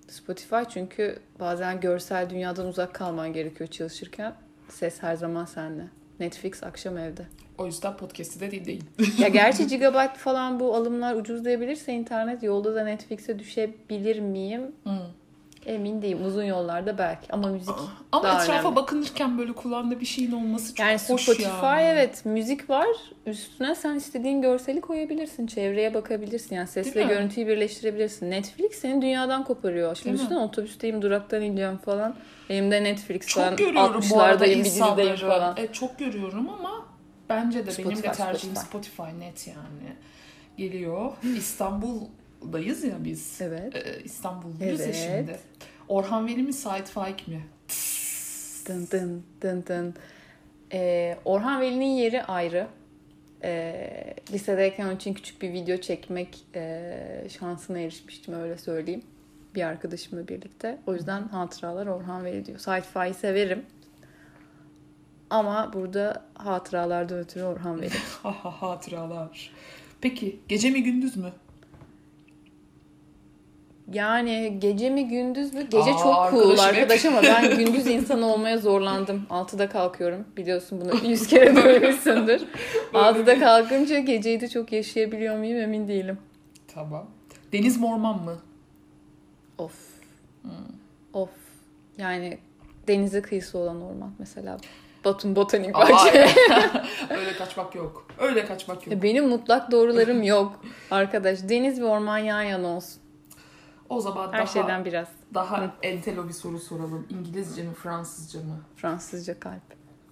Spotify 0.08 0.56
çünkü 0.74 1.20
bazen 1.40 1.80
görsel 1.80 2.30
dünyadan 2.30 2.68
uzak 2.68 2.94
kalman 2.96 3.34
gerekiyor 3.34 3.70
çalışırken. 3.70 4.34
Ses 4.70 5.04
her 5.04 5.16
zaman 5.16 5.46
sende. 5.46 5.84
Netflix 6.20 6.64
akşam 6.64 6.98
evde. 6.98 7.22
o 7.58 7.66
yüzden 7.66 7.98
podcast'i 7.98 8.40
de 8.40 8.52
dinleyin. 8.52 8.84
Ya 9.18 9.28
gerçi 9.28 9.68
gigabyte 9.68 10.14
falan 10.18 10.60
bu 10.60 10.76
alımlar 10.76 11.16
ucuzlayabilirse 11.16 11.94
internet 11.94 12.44
yolda 12.44 12.76
da 12.76 12.84
Netflix'e 12.84 13.40
düşebilir 13.40 14.20
miyim? 14.20 14.62
Hmm. 14.84 15.00
Emin 15.66 16.02
değilim. 16.02 16.26
Uzun 16.26 16.44
yollarda 16.44 16.98
belki 16.98 17.34
ama 17.34 17.48
müzik 17.48 17.76
Ama 18.12 18.24
Daha 18.24 18.44
etrafa 18.44 18.62
önemli. 18.62 18.76
bakınırken 18.76 19.38
böyle 19.38 19.54
kulağında 19.54 20.00
bir 20.00 20.06
şeyin 20.06 20.32
olması 20.32 20.68
çok 20.68 20.80
yani 20.80 21.00
hoş 21.08 21.22
Spotify 21.22 21.44
yani. 21.64 21.82
evet 21.84 22.26
müzik 22.26 22.70
var. 22.70 22.88
Üstüne 23.26 23.76
sen 23.76 23.96
istediğin 23.96 24.42
görseli 24.42 24.82
koyabilirsin. 24.82 25.48
Çevreye 25.48 25.94
bakabilirsin. 25.94 26.56
Yani 26.56 26.68
Değil 26.76 26.96
mi? 26.96 27.08
görüntüyü 27.08 27.48
birleştirebilirsin. 27.48 28.32
Netflix 28.32 28.72
seni 28.72 29.02
dünyadan 29.02 29.44
koparıyor. 29.44 29.96
Şimdi 29.96 30.06
Değil 30.06 30.18
mi? 30.18 30.22
üstüne 30.24 30.40
otobüsteyim 30.40 31.02
duraktan 31.02 31.42
ineceğim 31.42 31.78
falan. 31.78 32.16
Elimde 32.50 32.84
Netflix 32.84 33.28
Çok 33.28 33.44
falan. 33.44 33.56
görüyorum 33.56 34.02
bu 34.12 34.22
arada 34.22 34.46
60'lardayım 34.46 34.60
bir 34.60 34.66
dizideyim 34.66 35.16
falan. 35.16 35.56
Evet, 35.58 35.74
çok 35.74 36.00
görüyorum 36.00 36.50
ama 36.50 36.86
bence 37.30 37.60
de 37.60 37.72
benim 37.78 37.90
de 37.90 37.96
Spotify, 37.96 38.24
tercihim 38.24 38.56
Spotify. 38.56 38.92
Spotify 38.92 39.20
net 39.20 39.48
yani. 39.48 39.96
Geliyor. 40.58 41.12
İstanbul'dayız 42.42 42.84
ya 42.84 43.04
biz. 43.04 43.42
Evet. 43.42 43.76
Ee, 43.76 44.04
İstanbulluyuz 44.04 44.80
ya 44.80 44.86
Evet. 44.86 44.96
şimdi. 44.96 45.40
Orhan 45.88 46.28
Veli 46.28 46.44
mi 46.44 46.54
Sait 46.54 46.88
Faik 46.88 47.28
mi? 47.28 47.42
Dın 48.68 48.88
dın 48.92 49.24
dın 49.42 49.64
dın. 49.68 49.94
Ee, 50.74 51.18
Orhan 51.26 51.62
Veli'nin 51.62 51.86
yeri 51.86 52.24
ayrı. 52.24 52.68
Ee, 53.44 54.14
lisedeyken 54.32 54.86
onun 54.86 54.96
için 54.96 55.14
küçük 55.14 55.42
bir 55.42 55.54
video 55.54 55.78
çekmek 55.78 56.46
e, 56.56 57.28
şansına 57.40 57.80
erişmiştim 57.80 58.34
öyle 58.34 58.58
söyleyeyim. 58.58 59.04
Bir 59.56 59.62
arkadaşımla 59.62 60.28
birlikte. 60.28 60.78
O 60.88 60.94
yüzden 60.94 61.28
hatıralar 61.28 61.88
Orhan 61.88 62.26
Veli 62.26 62.46
diyor. 62.46 62.60
Sait 62.60 62.84
Faik'i 62.86 63.20
severim. 63.20 63.66
Ama 65.30 65.74
burada 65.74 66.26
hatıralardan 66.34 67.18
ötürü 67.20 67.44
Orhan 67.44 67.82
Veli. 67.82 67.94
Ha 68.24 68.32
ha 68.44 68.62
hatıralar. 68.62 69.52
Peki 70.02 70.40
gece 70.48 70.70
mi 70.70 70.84
gündüz 70.84 71.18
mü? 71.18 71.32
Yani 73.94 74.58
gece 74.60 74.90
mi 74.90 75.08
gündüz 75.08 75.54
mü? 75.54 75.62
Gece 75.62 75.92
Aa, 75.94 75.98
çok 75.98 76.32
cool 76.32 76.58
arkadaş 76.58 77.06
ama 77.06 77.24
ben 77.24 77.58
gündüz 77.58 77.88
insanı 77.88 78.34
olmaya 78.34 78.58
zorlandım. 78.58 79.26
6'da 79.30 79.70
kalkıyorum. 79.70 80.26
Biliyorsun 80.38 80.82
bunu 80.82 81.10
100 81.10 81.28
kere 81.28 81.56
duymuşsundur. 81.56 82.40
6'da 82.94 83.40
kalkınca 83.40 84.00
geceyi 84.00 84.42
de 84.42 84.48
çok 84.48 84.72
yaşayabiliyor 84.72 85.38
muyum 85.38 85.60
emin 85.60 85.88
değilim. 85.88 86.18
Tamam. 86.74 87.08
Deniz 87.54 87.80
mi 87.80 87.86
orman 87.86 88.24
mı? 88.24 88.36
Of. 89.58 89.74
Of. 91.14 91.30
Yani 91.98 92.38
denize 92.88 93.22
kıyısı 93.22 93.58
olan 93.58 93.82
orman 93.82 94.12
mesela. 94.20 94.58
Batum 95.06 95.36
Botanik 95.36 95.74
Bahçe. 95.74 96.20
Öyle 97.10 97.34
kaçmak 97.38 97.76
yok. 97.76 98.08
Öyle 98.20 98.46
kaçmak 98.46 98.88
yok. 98.88 99.04
Benim 99.04 99.28
mutlak 99.28 99.72
doğrularım 99.72 100.24
yok 100.24 100.62
arkadaş. 100.92 101.40
Deniz 101.50 101.82
ve 101.82 101.86
orman 101.86 102.18
yan 102.18 102.42
yana 102.42 102.68
olsun. 102.68 103.02
O 103.92 104.02
zaman 104.02 104.28
Her 104.32 104.34
daha 104.40 104.46
şeyden 104.46 104.86
biraz. 104.86 105.08
daha 105.34 105.72
entelo 105.84 106.28
bir 106.28 106.34
soru 106.34 106.60
soralım. 106.60 107.08
İngilizce 107.10 107.64
mi 107.64 107.74
Fransızca 107.74 108.40
mı? 108.40 108.60
Fransızca 108.76 109.40
kalp. 109.40 109.62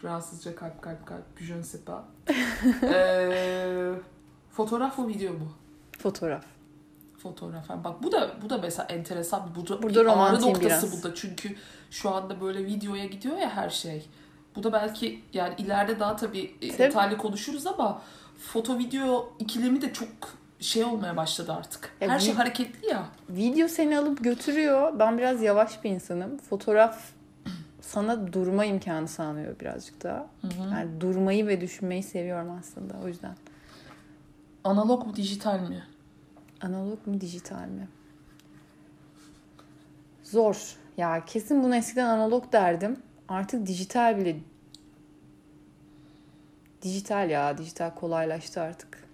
Fransızca 0.02 0.56
kalp 0.56 0.82
kalp 0.82 1.06
kalp. 1.06 1.40
Je 1.40 1.58
ne 1.58 1.64
sais 1.64 1.84
pas. 1.86 2.04
Ee, 2.84 3.92
fotoğraf 4.52 4.98
mı 4.98 5.08
video 5.08 5.34
mu? 5.34 5.52
Fotoğraf. 6.00 6.44
Fotoğraf. 7.18 7.70
Ha, 7.70 7.84
Bak 7.84 8.04
bu 8.04 8.12
da 8.12 8.32
bu 8.42 8.50
da 8.50 8.58
mesela 8.58 8.88
enteresan. 8.88 9.50
Bu 9.56 9.68
da 9.68 9.82
Burada 9.84 9.94
bir 10.02 10.06
ağrı 10.06 10.06
romantiyim 10.16 10.54
noktası 10.56 10.88
biraz. 10.88 11.04
bu 11.06 11.10
da. 11.10 11.16
Çünkü 11.16 11.56
şu 11.92 12.10
anda 12.16 12.42
böyle 12.42 12.66
videoya 12.66 13.06
gidiyor 13.06 13.38
ya 13.38 13.50
her 13.50 13.70
şey. 13.70 14.10
Bu 14.56 14.64
da 14.64 14.74
belki 14.74 15.24
yani 15.34 15.54
ileride 15.58 16.00
daha 16.00 16.16
tabii 16.16 16.56
e, 16.62 16.68
Tabii. 16.68 16.78
detaylı 16.78 17.18
konuşuruz 17.18 17.68
ama 17.68 18.02
foto 18.38 18.78
video 18.78 19.34
ikilemi 19.40 19.82
de 19.82 19.94
çok 19.94 20.10
şey 20.60 20.84
olmaya 20.84 21.18
başladı 21.18 21.54
artık. 21.54 21.92
Ya 22.02 22.10
her 22.10 22.20
şey 22.20 22.34
hareketli 22.34 22.88
ya. 22.88 23.06
Video 23.30 23.68
seni 23.68 23.98
alıp 23.98 24.24
götürüyor. 24.24 25.00
Ben 25.00 25.18
biraz 25.18 25.42
yavaş 25.42 25.84
bir 25.84 25.90
insanım. 25.90 26.38
Fotoğraf 26.38 27.00
sana 27.82 28.34
durma 28.34 28.66
imkanı 28.66 29.08
sağlıyor 29.08 29.60
birazcık 29.60 30.04
daha. 30.04 30.28
Yani 30.72 31.02
durmayı 31.02 31.48
ve 31.48 31.62
düşünmeyi 31.62 32.04
seviyorum 32.04 32.52
aslında 32.60 32.94
o 33.04 33.08
yüzden. 33.08 33.36
Analog 34.64 35.06
mu 35.08 35.16
dijital 35.16 35.60
mi? 35.60 35.84
Analog 36.62 37.08
mu 37.08 37.22
dijital 37.22 37.68
mi? 37.68 37.88
Zor. 40.24 40.76
Ya 40.98 41.26
kesin 41.26 41.64
bunu 41.64 41.76
eskiden 41.76 42.06
analog 42.06 42.52
derdim. 42.54 43.00
Artık 43.28 43.68
dijital 43.68 44.18
bile 44.18 44.40
dijital 46.82 47.30
ya. 47.30 47.58
Dijital 47.58 47.96
kolaylaştı 47.96 48.62
artık. 48.62 49.09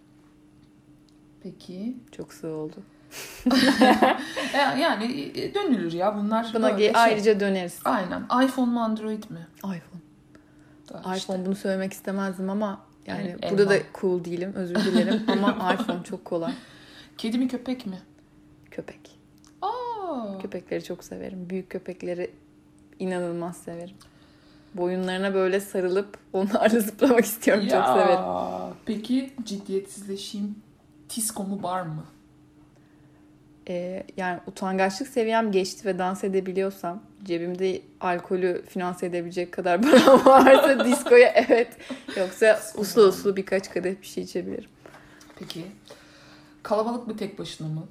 Peki. 1.49 1.97
Çok 2.11 2.33
sığ 2.33 2.47
oldu. 2.47 2.75
Yani 4.79 5.31
e, 5.35 5.53
dönülür 5.53 5.93
ya 5.93 6.15
bunlar. 6.17 6.51
Buna 6.53 6.71
ge- 6.71 6.77
şey. 6.79 6.91
ayrıca 6.95 7.39
döneriz. 7.39 7.79
Aynen. 7.85 8.23
iPhone 8.45 8.71
mu 8.71 8.79
Android 8.79 9.23
mi? 9.29 9.47
iPhone. 9.57 10.01
Da 10.93 11.01
işte. 11.15 11.17
iPhone 11.33 11.45
bunu 11.45 11.55
söylemek 11.55 11.93
istemezdim 11.93 12.49
ama 12.49 12.81
yani 13.07 13.35
En- 13.41 13.51
burada 13.51 13.69
da 13.69 13.75
elma. 13.75 13.85
cool 14.01 14.25
değilim 14.25 14.53
özür 14.55 14.75
dilerim 14.75 15.23
ama 15.27 15.73
iPhone 15.73 16.03
çok 16.03 16.25
kolay. 16.25 16.53
Kedi 17.17 17.37
mi 17.37 17.47
köpek 17.47 17.85
mi? 17.85 17.99
Köpek. 18.71 19.19
Aa. 19.61 20.37
Köpekleri 20.41 20.83
çok 20.83 21.03
severim. 21.03 21.49
Büyük 21.49 21.69
köpekleri 21.69 22.31
inanılmaz 22.99 23.57
severim. 23.57 23.95
Boyunlarına 24.73 25.33
böyle 25.33 25.59
sarılıp 25.59 26.17
onlarla 26.33 26.79
zıplamak 26.79 27.25
istiyorum. 27.25 27.63
Çok 27.63 27.71
Ya, 27.71 27.93
severim. 27.93 28.75
Peki 28.85 29.33
ciddiyetsizleşeyim. 29.45 30.55
Tisco 31.09 31.43
mu 31.43 31.63
bar 31.63 31.81
mı? 31.81 32.05
Ee, 33.69 34.03
yani 34.17 34.39
utangaçlık 34.47 35.07
seviyem 35.07 35.51
geçti 35.51 35.85
ve 35.85 35.99
dans 35.99 36.23
edebiliyorsam 36.23 37.03
cebimde 37.23 37.81
alkolü 38.01 38.63
finanse 38.69 39.05
edebilecek 39.05 39.51
kadar 39.51 39.81
param 39.91 40.25
varsa 40.25 40.85
diskoya 40.85 41.27
evet. 41.35 41.67
Yoksa 42.17 42.59
Disco 42.63 42.81
uslu 42.81 43.01
uslu 43.01 43.35
birkaç 43.35 43.69
kadeh 43.69 44.01
bir 44.01 44.07
şey 44.07 44.23
içebilirim. 44.23 44.69
Peki. 45.39 45.65
Kalabalık 46.63 47.07
mı 47.07 47.17
tek 47.17 47.39
başına 47.39 47.67
mı? 47.67 47.87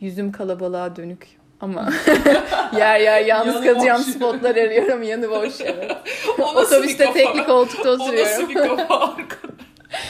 Yüzüm 0.00 0.32
kalabalığa 0.32 0.96
dönük 0.96 1.26
ama 1.60 1.88
yer 2.76 3.00
yer 3.00 3.24
yalnız 3.24 3.54
Yanı 3.54 3.74
kalacağım 3.74 4.02
boş. 4.06 4.14
spotlar 4.14 4.50
arıyorum 4.56 5.02
yanı 5.02 5.30
boş. 5.30 5.60
Evet. 5.64 5.96
Otobüste 6.38 7.12
tekli 7.12 7.44
koltukta 7.46 7.90
O 7.90 7.98
nasıl 7.98 8.04
oturuyorum. 8.04 8.48
bir 8.48 8.54
kafa? 8.54 9.16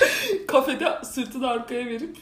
Kafede 0.48 0.98
sırtını 1.04 1.48
arkaya 1.48 1.86
verip 1.86 2.16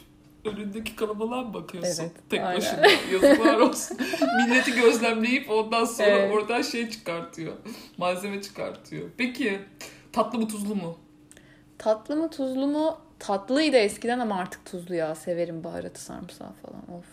önündeki 0.45 0.97
kalabalığa 0.97 1.55
bakıyorsun? 1.55 2.03
Evet, 2.03 2.13
Tek 2.31 2.41
aynen. 2.41 2.57
başına. 2.57 2.87
Yazıklar 3.13 3.59
olsun. 3.59 3.97
Milleti 4.47 4.73
gözlemleyip 4.73 5.51
ondan 5.51 5.85
sonra 5.85 6.09
Evet. 6.09 6.35
oradan 6.35 6.63
şey 6.63 6.91
çıkartıyor. 6.91 7.53
Malzeme 7.97 8.43
çıkartıyor. 8.43 9.09
Peki 9.17 9.59
tatlı 10.13 10.39
mı 10.39 10.49
tuzlu 10.49 10.75
mu? 10.75 10.99
Tatlı 11.79 12.17
mı 12.17 12.31
tuzlu 12.31 12.67
mu? 12.67 12.99
Tatlıydı 13.19 13.77
eskiden 13.77 14.19
ama 14.19 14.35
artık 14.37 14.65
tuzlu 14.65 14.95
ya. 14.95 15.15
Severim 15.15 15.65
baharatı 15.65 16.03
sarımsağı 16.03 16.53
falan. 16.53 16.99
Of. 16.99 17.05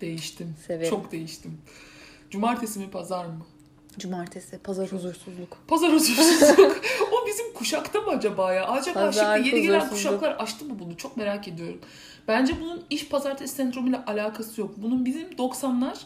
Değiştim. 0.00 0.54
Severim. 0.66 0.90
Çok 0.90 1.12
değiştim. 1.12 1.58
Cumartesi 2.30 2.78
mi 2.78 2.90
pazar 2.90 3.24
mı? 3.24 3.46
Cumartesi. 3.98 4.58
Pazar 4.58 4.92
huzursuzluk. 4.92 5.58
Pazar 5.68 5.92
huzursuzluk. 5.92 6.80
bizim 7.34 7.54
kuşakta 7.54 8.00
mı 8.00 8.10
acaba 8.10 8.52
ya? 8.52 8.66
Acaba 8.66 9.00
Pazar 9.00 9.36
şimdi 9.36 9.48
yeni 9.48 9.62
gelen 9.66 9.88
kuşaklar 9.88 10.30
açtı 10.32 10.64
mı 10.64 10.78
bunu? 10.78 10.96
Çok 10.96 11.16
merak 11.16 11.48
ediyorum. 11.48 11.80
Bence 12.28 12.60
bunun 12.60 12.82
iş 12.90 13.08
pazartesi 13.08 13.54
sendromuyla 13.54 14.04
alakası 14.06 14.60
yok. 14.60 14.70
Bunun 14.76 15.04
bizim 15.04 15.28
90'lar 15.30 15.96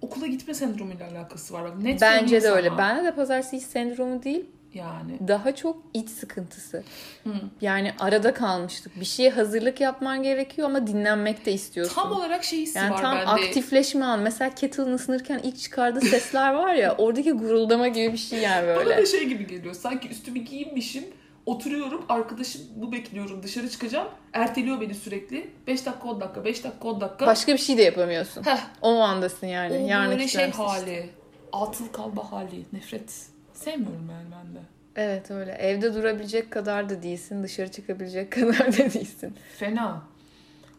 okula 0.00 0.26
gitme 0.26 0.54
sendromuyla 0.54 1.08
alakası 1.10 1.54
var. 1.54 1.84
Net 1.84 2.00
Bence 2.00 2.42
de 2.42 2.50
öyle. 2.50 2.78
Bende 2.78 3.04
de 3.04 3.14
pazartesi 3.14 3.56
hiç 3.56 3.64
sendromu 3.64 4.22
değil. 4.22 4.46
Yani. 4.74 5.18
Daha 5.28 5.54
çok 5.54 5.82
iç 5.94 6.10
sıkıntısı. 6.10 6.82
Hı. 7.24 7.32
Yani 7.60 7.92
arada 7.98 8.34
kalmıştık. 8.34 9.00
Bir 9.00 9.04
şeye 9.04 9.30
hazırlık 9.30 9.80
yapman 9.80 10.22
gerekiyor 10.22 10.68
ama 10.68 10.86
dinlenmek 10.86 11.46
de 11.46 11.52
istiyorsun. 11.52 11.94
Tam 11.94 12.12
olarak 12.12 12.44
şey 12.44 12.60
hissi 12.60 12.78
yani 12.78 12.90
var 12.92 13.00
tam 13.02 13.16
bende. 13.16 13.26
aktifleşme 13.30 14.04
an. 14.04 14.20
Mesela 14.20 14.54
kettle'ın 14.54 14.92
ısınırken 14.92 15.40
ilk 15.42 15.58
çıkardığı 15.58 16.00
sesler 16.00 16.54
var 16.54 16.74
ya 16.74 16.94
oradaki 16.98 17.32
guruldama 17.32 17.88
gibi 17.88 18.12
bir 18.12 18.18
şey 18.18 18.38
yani 18.38 18.66
Bana 18.68 18.76
böyle. 18.76 18.96
da 18.96 19.06
şey 19.06 19.24
gibi 19.24 19.46
geliyor. 19.46 19.74
Sanki 19.74 20.08
üstümü 20.08 20.38
giyinmişim. 20.38 21.04
Oturuyorum. 21.46 22.04
Arkadaşımı 22.08 22.92
bekliyorum. 22.92 23.42
Dışarı 23.42 23.70
çıkacağım. 23.70 24.08
Erteliyor 24.32 24.80
beni 24.80 24.94
sürekli. 24.94 25.50
5 25.66 25.86
dakika 25.86 26.08
10 26.08 26.20
dakika. 26.20 26.44
5 26.44 26.64
dakika 26.64 26.88
10 26.88 27.00
dakika. 27.00 27.26
Başka 27.26 27.52
bir 27.52 27.58
şey 27.58 27.78
de 27.78 27.82
yapamıyorsun. 27.82 28.42
Heh, 28.46 28.58
O 28.82 29.00
andasın 29.00 29.46
yani. 29.46 29.78
o 29.84 29.86
Yarın 29.88 30.10
böyle 30.10 30.28
şey 30.28 30.48
kitlenmişsin 30.50 30.62
işte. 30.62 30.96
hali. 30.96 31.10
Atıl 31.52 31.88
kalma 31.92 32.32
hali. 32.32 32.64
Nefret. 32.72 33.12
Sevmiyorum 33.64 34.10
yani 34.10 34.26
ben 34.32 34.54
de. 34.54 34.58
Evet 34.96 35.30
öyle. 35.30 35.52
Evde 35.52 35.94
durabilecek 35.94 36.50
kadar 36.50 36.88
da 36.88 37.02
değilsin. 37.02 37.42
Dışarı 37.42 37.70
çıkabilecek 37.70 38.32
kadar 38.32 38.58
da 38.58 38.76
değilsin. 38.76 39.34
Fena. 39.58 40.02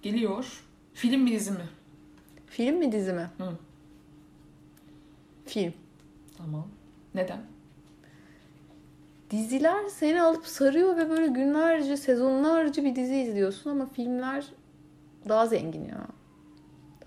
Geliyor. 0.02 0.64
Film 0.94 1.22
mi 1.22 1.32
dizi 1.32 1.52
mi? 1.52 1.70
Film 2.48 2.76
mi 2.76 2.92
dizi 2.92 3.14
mi? 3.14 3.30
Hı. 3.38 3.50
Film. 5.46 5.74
Tamam. 6.38 6.68
Neden? 7.16 7.42
Diziler 9.32 9.88
seni 9.90 10.22
alıp 10.22 10.48
sarıyor 10.48 10.98
ve 10.98 11.10
böyle 11.10 11.28
günlerce, 11.28 11.98
sezonlarca 11.98 12.84
bir 12.84 12.96
dizi 12.96 13.16
izliyorsun 13.16 13.70
ama 13.70 13.86
filmler 13.86 14.46
daha 15.30 15.48
zengin 15.48 15.86
ya. 15.86 16.08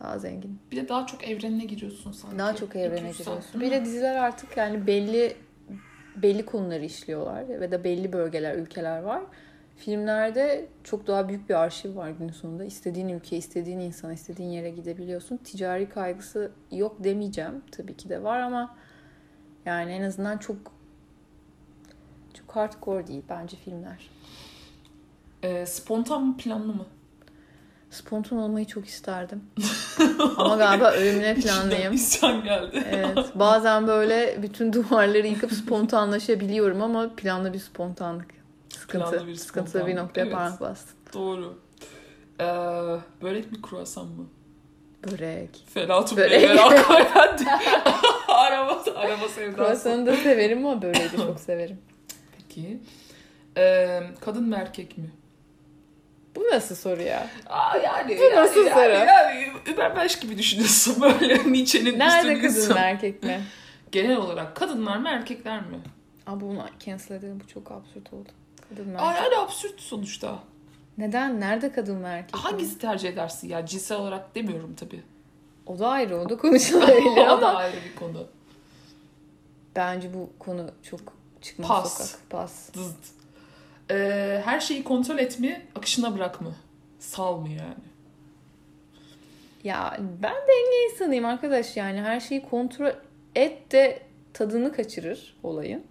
Daha 0.01 0.19
zengin. 0.19 0.59
Bir 0.73 0.77
de 0.77 0.89
daha 0.89 1.07
çok 1.07 1.29
evrenine 1.29 1.65
giriyorsun 1.65 2.13
sanki. 2.13 2.39
Daha 2.39 2.57
çok 2.57 2.77
evrene 2.77 3.11
giriyorsun. 3.11 3.61
Bir 3.61 3.71
de 3.71 3.85
diziler 3.85 4.17
artık 4.17 4.57
yani 4.57 4.87
belli 4.87 5.37
belli 6.17 6.47
konuları 6.47 6.85
işliyorlar 6.85 7.49
ve 7.49 7.71
de 7.71 7.85
belli 7.85 8.13
bölgeler, 8.13 8.55
ülkeler 8.55 9.03
var. 9.03 9.23
Filmlerde 9.77 10.69
çok 10.85 11.07
daha 11.07 11.29
büyük 11.29 11.49
bir 11.49 11.55
arşiv 11.55 11.97
var 11.97 12.11
günün 12.11 12.33
sonunda. 12.33 12.65
İstediğin 12.65 13.09
ülkeye, 13.09 13.37
istediğin 13.37 13.81
insana, 13.81 14.13
istediğin 14.13 14.49
yere 14.49 14.71
gidebiliyorsun. 14.71 15.37
Ticari 15.37 15.89
kaygısı 15.89 16.53
yok 16.71 17.05
demeyeceğim. 17.05 17.63
Tabii 17.73 17.97
ki 17.97 18.09
de 18.09 18.23
var 18.23 18.41
ama 18.41 18.77
yani 19.65 19.93
en 19.93 20.03
azından 20.03 20.39
çok 20.39 20.57
çok 22.35 22.57
hardcore 22.57 23.07
değil 23.07 23.23
bence 23.29 23.57
filmler. 23.57 24.11
Ee, 25.43 25.67
spontan 25.67 26.37
planlı 26.37 26.73
mı? 26.75 26.87
Spontan 27.95 28.39
olmayı 28.39 28.67
çok 28.67 28.87
isterdim. 28.87 29.43
ama 30.37 30.57
galiba 30.57 30.91
ölümüne 30.93 31.35
planlıyım. 31.35 31.93
İsyan 31.93 32.45
geldi. 32.45 32.85
Evet. 32.91 33.19
Bazen 33.35 33.87
böyle 33.87 34.43
bütün 34.43 34.73
duvarları 34.73 35.27
yıkıp 35.27 35.53
spontanlaşabiliyorum 35.53 36.83
ama 36.83 37.11
planlı 37.17 37.53
bir 37.53 37.59
spontanlık. 37.59 38.27
Sıkıntı. 38.69 39.11
Planlı 39.11 39.27
bir 39.27 39.35
Sıkıntılı 39.35 39.75
bir 39.75 39.81
spontanlık, 39.81 40.03
noktaya 40.05 40.23
evet. 40.23 40.33
parmak 40.35 40.61
bastın. 40.61 40.95
Doğru. 41.15 41.59
Ee, 42.41 42.45
börek 43.23 43.53
mi 43.53 43.63
kruvasan 43.63 44.07
mı? 44.07 44.27
Börek. 45.11 45.65
Fena 45.75 46.05
tüm 46.05 46.19
Börek. 46.19 46.43
börek. 46.49 46.59
Börek. 46.89 47.49
araba, 48.29 48.85
araba 48.97 49.29
sevdası. 49.29 49.57
Kruvasanı 49.57 50.07
da 50.07 50.17
severim 50.17 50.67
ama 50.67 50.83
böreği 50.83 51.13
de 51.13 51.17
çok 51.17 51.41
severim. 51.41 51.79
Peki. 52.39 52.79
Ee, 53.57 54.01
kadın 54.21 54.49
mı 54.49 54.57
erkek 54.57 54.99
mi? 54.99 55.11
Bu 56.37 56.45
nasıl 56.53 56.75
soru 56.75 57.03
ya? 57.03 57.27
Aa 57.47 57.77
yani. 57.77 58.19
Bu 58.19 58.37
nasıl 58.37 58.67
yani, 58.67 58.75
soru? 58.75 59.07
Yani, 59.07 59.53
Übermensch 59.67 60.21
gibi 60.21 60.39
düşünüyorsun 60.39 60.97
böyle 61.03 61.53
Nietzsche'nin 61.53 61.99
Nerede 61.99 62.41
kadın 62.41 62.77
erkek 62.77 63.23
mi? 63.23 63.41
Genel 63.93 64.17
olarak 64.17 64.57
kadınlar 64.57 64.97
mı 64.97 65.09
erkekler 65.09 65.61
mi? 65.61 65.81
Aa 66.27 66.41
bunu 66.41 66.67
cancel 66.79 67.15
edelim. 67.15 67.41
Bu 67.45 67.49
çok 67.49 67.73
absürt 67.73 68.13
oldu. 68.13 68.29
Kadın 68.69 68.89
mı 68.89 68.99
Aa 68.99 69.15
yani 69.15 69.37
absürt 69.37 69.81
sonuçta. 69.81 70.39
Neden? 70.99 71.41
Nerede 71.41 71.73
kadın 71.73 71.99
mı 71.99 72.07
erkek 72.07 72.35
mi? 72.35 72.41
Hangisi 72.41 72.79
tercih 72.79 73.09
edersin 73.09 73.49
ya? 73.49 73.67
Cinsel 73.67 73.99
olarak 73.99 74.35
demiyorum 74.35 74.75
tabii. 74.75 75.03
O 75.67 75.79
da 75.79 75.89
ayrı. 75.89 76.21
O 76.21 76.29
da 76.29 76.37
konuşulabilir 76.37 77.27
o 77.27 77.41
da 77.41 77.49
ama 77.49 77.59
ayrı 77.59 77.77
bir 77.77 77.97
konu. 77.97 78.27
bence 79.77 80.15
bu 80.15 80.31
konu 80.39 80.71
çok 80.91 81.01
çıkmaz 81.43 81.69
Pas. 81.69 81.99
sokak. 81.99 82.31
Pas. 82.31 82.53
Zıt. 82.75 83.24
Ee, 83.91 84.41
her 84.45 84.61
şeyi 84.61 84.85
kontrol 84.85 85.19
et 85.19 85.41
mi, 85.41 85.67
akışına 85.77 86.15
bırak 86.15 86.41
mı? 86.41 86.53
Sal 86.99 87.37
mı 87.37 87.49
yani? 87.49 87.85
Ya 89.65 89.97
ben 90.23 90.35
denge 90.35 90.93
insanıyım 90.93 91.25
arkadaş 91.25 91.77
yani 91.77 92.01
her 92.01 92.21
şeyi 92.21 92.43
kontrol 92.49 92.91
et 93.35 93.73
de 93.73 94.03
tadını 94.33 94.73
kaçırır 94.73 95.37
olayın. 95.43 95.85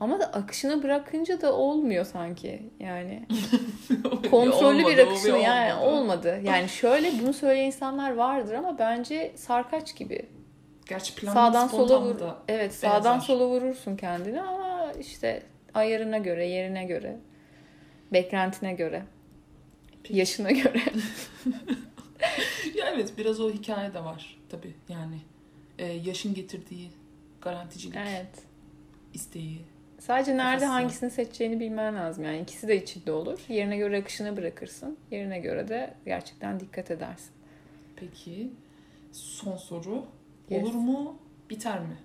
Ama 0.00 0.20
da 0.20 0.24
akışına 0.26 0.82
bırakınca 0.82 1.40
da 1.40 1.52
olmuyor 1.52 2.04
sanki 2.04 2.62
yani. 2.80 3.26
Kontrollü 4.30 4.78
bir 4.78 4.84
Olmadı, 4.84 5.02
akışını 5.10 5.32
olmuyor, 5.32 5.48
yani 5.48 5.74
olmadı. 5.74 5.98
olmadı. 6.00 6.40
Yani 6.44 6.68
şöyle 6.68 7.12
bunu 7.22 7.32
söyleyen 7.32 7.66
insanlar 7.66 8.14
vardır 8.14 8.54
ama 8.54 8.78
bence 8.78 9.32
sarkaç 9.36 9.96
gibi. 9.96 10.26
Gerçi 10.88 11.14
planlı 11.14 11.34
Sağdan 11.34 11.66
sola 11.68 12.00
vur. 12.02 12.16
Evet 12.48 12.74
sağdan 12.74 13.04
benzer. 13.14 13.26
sola 13.26 13.46
vurursun 13.46 13.96
kendini 13.96 14.42
ama 14.42 14.92
işte 15.00 15.42
ayarına 15.74 16.18
göre, 16.18 16.46
yerine 16.46 16.84
göre, 16.84 17.16
beklentine 18.12 18.72
göre, 18.74 19.02
Peki. 20.02 20.16
yaşına 20.18 20.50
göre. 20.50 20.80
Ya 22.74 22.90
evet 22.94 23.12
biraz 23.18 23.40
o 23.40 23.50
hikaye 23.52 23.94
de 23.94 24.04
var 24.04 24.38
tabii 24.48 24.74
yani. 24.88 25.16
Ee, 25.78 25.86
yaşın 25.86 26.34
getirdiği 26.34 26.90
garanticilik 27.42 27.96
Evet. 27.96 28.42
isteği. 29.14 29.60
Sadece 29.98 30.36
nerede 30.36 30.60
Kafası. 30.60 30.72
hangisini 30.72 31.10
seçeceğini 31.10 31.60
bilmen 31.60 31.94
lazım. 31.96 32.24
Yani 32.24 32.40
ikisi 32.40 32.68
de 32.68 32.82
içinde 32.82 33.12
olur. 33.12 33.40
Yerine 33.48 33.76
göre 33.76 33.98
akışını 33.98 34.36
bırakırsın. 34.36 34.98
Yerine 35.10 35.38
göre 35.38 35.68
de 35.68 35.94
gerçekten 36.06 36.60
dikkat 36.60 36.90
edersin. 36.90 37.30
Peki 37.96 38.50
son 39.12 39.56
soru. 39.56 40.04
Yes. 40.50 40.62
Olur 40.62 40.74
mu 40.74 41.18
biter 41.50 41.80
mi? 41.80 41.96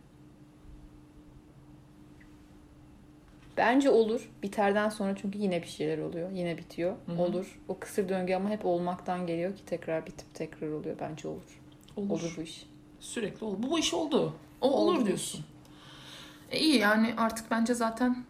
Bence 3.59 3.89
olur. 3.89 4.29
Biterden 4.43 4.89
sonra 4.89 5.15
çünkü 5.15 5.37
yine 5.37 5.61
bir 5.61 5.67
şeyler 5.67 5.97
oluyor. 5.97 6.31
Yine 6.31 6.57
bitiyor. 6.57 6.95
Hı 7.05 7.11
hı. 7.11 7.21
Olur. 7.21 7.59
O 7.67 7.79
kısır 7.79 8.09
döngü 8.09 8.33
ama 8.33 8.49
hep 8.49 8.65
olmaktan 8.65 9.27
geliyor 9.27 9.55
ki 9.55 9.65
tekrar 9.65 10.05
bitip 10.05 10.33
tekrar 10.33 10.67
oluyor. 10.67 10.95
Bence 10.99 11.27
olur. 11.27 11.61
Olur. 11.95 12.09
Olur 12.09 12.33
bu 12.37 12.41
iş. 12.41 12.65
Sürekli 12.99 13.45
olur. 13.45 13.63
Bu, 13.63 13.71
bu 13.71 13.79
iş 13.79 13.93
oldu. 13.93 14.33
O 14.61 14.71
olur 14.71 15.01
bu 15.01 15.05
diyorsun. 15.05 15.45
E 16.51 16.59
iyi 16.59 16.77
yani 16.77 17.13
artık 17.17 17.51
bence 17.51 17.73
zaten 17.73 18.25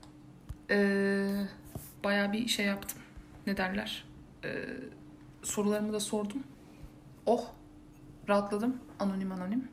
ee, 0.70 1.46
bayağı 2.04 2.34
bir 2.34 2.48
şey 2.48 2.66
yaptım. 2.66 3.00
Ne 3.48 3.58
derler? 3.58 4.06
Ee, 4.44 4.50
sorularımı 5.44 5.94
da 5.94 6.00
sordum. 6.00 6.44
Oh 7.26 7.46
rahatladım. 8.30 8.78
Anonim 9.00 9.32
anonim. 9.32 9.68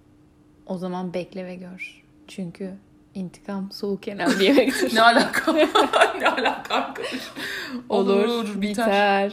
O 0.67 0.79
zaman 0.79 1.15
bekle 1.15 1.45
ve 1.45 1.57
gör. 1.57 2.05
Çünkü 2.29 2.75
intikam 3.17 3.73
soğuk 3.73 4.07
yenen 4.07 4.31
bir 4.31 4.41
yemektir. 4.41 4.95
Ne 4.95 5.03
alaka? 5.03 5.53
ne 6.21 6.29
alaka 6.29 6.75
arkadaş? 6.75 7.11
olur, 7.89 8.61
biter. 8.63 9.33